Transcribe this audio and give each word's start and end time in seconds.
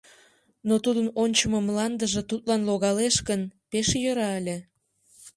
Но 0.67 0.75
тудын 0.83 1.07
ончымо 1.23 1.59
мландыже 1.67 2.21
тудлан 2.29 2.61
логалеш 2.69 3.15
гын, 3.29 3.41
пеш 3.69 3.87
йӧра 4.03 4.29
ыле. 4.39 4.57